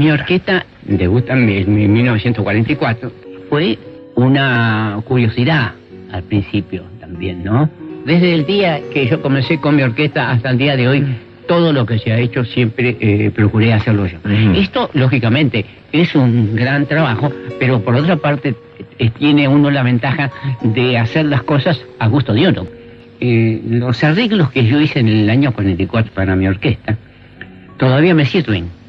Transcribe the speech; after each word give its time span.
Mi 0.00 0.10
orquesta 0.10 0.64
debuta 0.80 1.34
en 1.34 1.92
1944. 1.92 3.12
Fue 3.50 3.78
una 4.14 4.98
curiosidad 5.04 5.72
al 6.10 6.22
principio 6.22 6.84
también, 6.98 7.44
¿no? 7.44 7.68
Desde 8.06 8.32
el 8.32 8.46
día 8.46 8.80
que 8.94 9.06
yo 9.06 9.20
comencé 9.20 9.58
con 9.58 9.76
mi 9.76 9.82
orquesta 9.82 10.30
hasta 10.30 10.48
el 10.48 10.56
día 10.56 10.74
de 10.74 10.88
hoy, 10.88 11.04
todo 11.46 11.74
lo 11.74 11.84
que 11.84 11.98
se 11.98 12.12
ha 12.12 12.18
hecho 12.18 12.46
siempre 12.46 12.96
eh, 12.98 13.30
procuré 13.30 13.74
hacerlo 13.74 14.06
yo. 14.06 14.16
Esto, 14.54 14.88
lógicamente, 14.94 15.66
es 15.92 16.14
un 16.14 16.56
gran 16.56 16.86
trabajo, 16.86 17.30
pero 17.58 17.82
por 17.82 17.94
otra 17.94 18.16
parte 18.16 18.54
eh, 18.98 19.10
tiene 19.10 19.48
uno 19.48 19.70
la 19.70 19.82
ventaja 19.82 20.30
de 20.62 20.96
hacer 20.96 21.26
las 21.26 21.42
cosas 21.42 21.78
a 21.98 22.08
gusto 22.08 22.32
de 22.32 22.48
uno. 22.48 22.66
Eh, 23.20 23.60
los 23.68 24.02
arreglos 24.02 24.50
que 24.50 24.64
yo 24.64 24.80
hice 24.80 25.00
en 25.00 25.08
el 25.08 25.28
año 25.28 25.52
44 25.52 26.10
para 26.14 26.34
mi 26.36 26.46
orquesta 26.46 26.96
todavía 27.76 28.14
me 28.14 28.24
sirven, 28.24 28.79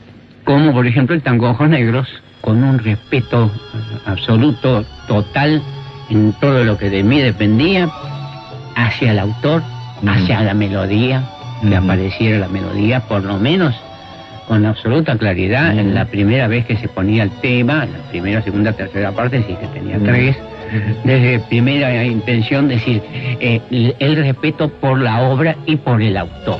como 0.44 0.73
por 0.73 0.88
ejemplo 0.88 1.16
el 1.16 1.22
tango 1.22 1.50
Ojos 1.50 1.70
Negros, 1.70 2.08
con 2.41 2.63
un 2.63 2.80
respeto 2.80 3.52
absoluto, 4.05 4.84
total, 5.08 5.62
en 6.09 6.34
todo 6.34 6.64
lo 6.64 6.77
que 6.77 6.90
de 6.90 7.04
mí 7.04 7.22
dependía, 7.22 7.90
hacia 8.76 9.12
el 9.12 9.20
autor, 9.20 9.62
hacia 10.05 10.41
la 10.41 10.54
melodía, 10.54 11.23
que 11.62 11.76
apareciera 11.76 12.40
la 12.40 12.48
melodía, 12.48 13.02
por 13.02 13.23
lo 13.23 13.38
menos 13.38 13.76
con 14.48 14.66
absoluta 14.66 15.17
claridad, 15.17 15.77
en 15.77 15.94
la 15.94 16.05
primera 16.05 16.48
vez 16.48 16.66
que 16.66 16.76
se 16.76 16.89
ponía 16.89 17.23
el 17.23 17.31
tema, 17.39 17.86
la 17.86 18.09
primera, 18.09 18.42
segunda, 18.42 18.73
tercera 18.73 19.12
parte, 19.12 19.44
sí 19.48 19.55
que 19.55 19.67
tenía 19.67 19.98
tres, 20.00 20.36
desde 21.03 21.39
primera 21.39 22.03
intención 22.03 22.67
decir 22.67 23.02
eh, 23.12 23.62
el 24.00 24.16
respeto 24.17 24.70
por 24.70 25.00
la 25.00 25.22
obra 25.22 25.55
y 25.66 25.78
por 25.78 26.02
el 26.02 26.17
autor. 26.17 26.59